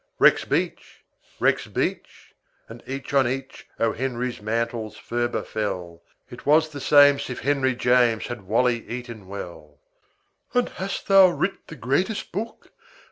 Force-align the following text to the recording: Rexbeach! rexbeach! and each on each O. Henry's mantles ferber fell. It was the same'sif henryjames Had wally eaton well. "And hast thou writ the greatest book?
Rexbeach! 0.19 1.03
rexbeach! 1.39 2.33
and 2.67 2.81
each 2.87 3.13
on 3.13 3.27
each 3.27 3.67
O. 3.79 3.93
Henry's 3.93 4.41
mantles 4.41 4.97
ferber 4.97 5.43
fell. 5.43 6.01
It 6.27 6.43
was 6.43 6.69
the 6.69 6.81
same'sif 6.81 7.41
henryjames 7.41 8.25
Had 8.25 8.47
wally 8.47 8.83
eaton 8.89 9.27
well. 9.27 9.77
"And 10.55 10.69
hast 10.69 11.05
thou 11.07 11.27
writ 11.29 11.67
the 11.67 11.75
greatest 11.75 12.31
book? 12.31 12.71